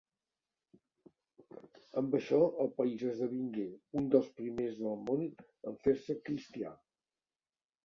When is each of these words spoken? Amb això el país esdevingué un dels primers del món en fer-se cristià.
Amb 2.01 2.17
això 2.19 2.39
el 2.63 2.71
país 2.79 3.05
esdevingué 3.11 3.67
un 4.03 4.09
dels 4.17 4.33
primers 4.41 4.81
del 4.81 4.99
món 5.05 5.29
en 5.45 5.81
fer-se 5.87 6.19
cristià. 6.27 6.77